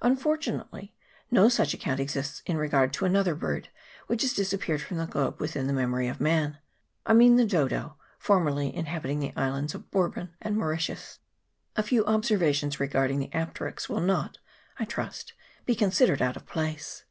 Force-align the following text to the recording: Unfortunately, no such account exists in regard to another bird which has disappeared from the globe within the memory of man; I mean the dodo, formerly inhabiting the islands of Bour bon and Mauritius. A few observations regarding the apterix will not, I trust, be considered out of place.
Unfortunately, 0.00 0.94
no 1.30 1.50
such 1.50 1.74
account 1.74 2.00
exists 2.00 2.40
in 2.46 2.56
regard 2.56 2.94
to 2.94 3.04
another 3.04 3.34
bird 3.34 3.68
which 4.06 4.22
has 4.22 4.32
disappeared 4.32 4.80
from 4.80 4.96
the 4.96 5.04
globe 5.06 5.38
within 5.38 5.66
the 5.66 5.74
memory 5.74 6.08
of 6.08 6.18
man; 6.18 6.56
I 7.04 7.12
mean 7.12 7.36
the 7.36 7.44
dodo, 7.44 7.98
formerly 8.18 8.74
inhabiting 8.74 9.20
the 9.20 9.34
islands 9.36 9.74
of 9.74 9.90
Bour 9.90 10.08
bon 10.08 10.30
and 10.40 10.56
Mauritius. 10.56 11.18
A 11.76 11.82
few 11.82 12.06
observations 12.06 12.80
regarding 12.80 13.18
the 13.18 13.28
apterix 13.34 13.86
will 13.86 14.00
not, 14.00 14.38
I 14.78 14.86
trust, 14.86 15.34
be 15.66 15.74
considered 15.74 16.22
out 16.22 16.38
of 16.38 16.46
place. 16.46 17.04